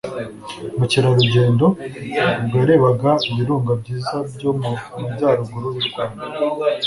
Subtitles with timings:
[0.77, 1.65] mukerarugendo!
[2.39, 6.23] ubwo yarebaga ibirunga byiza byo mu majyaruguru y’u rwanda